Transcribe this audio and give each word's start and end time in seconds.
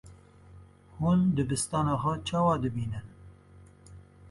Hûn 0.97 1.19
dibistana 1.35 1.95
xwe 2.01 2.13
çawa 2.27 2.55
dibînin? 2.61 3.05